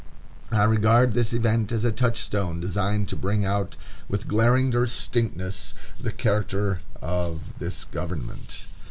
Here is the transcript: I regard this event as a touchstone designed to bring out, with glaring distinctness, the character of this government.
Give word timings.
I 0.51 0.63
regard 0.63 1.13
this 1.13 1.31
event 1.31 1.71
as 1.71 1.85
a 1.85 1.91
touchstone 1.91 2.59
designed 2.59 3.07
to 3.09 3.15
bring 3.15 3.45
out, 3.45 3.75
with 4.09 4.27
glaring 4.27 4.71
distinctness, 4.71 5.75
the 5.99 6.11
character 6.11 6.79
of 6.99 7.53
this 7.59 7.83
government. 7.83 8.65